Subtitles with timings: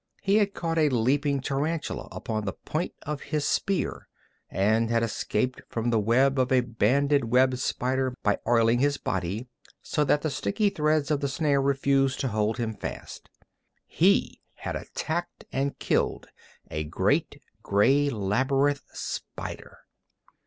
[0.23, 4.07] He had caught a leaping tarantula upon the point of his spear,
[4.49, 9.45] and had escaped from the web of a banded web spider by oiling his body
[9.83, 13.29] so that the sticky threads of the snare refused to hold him fast.
[13.85, 16.25] He had attacked and killed
[16.71, 19.81] a great gray labyrinth spider.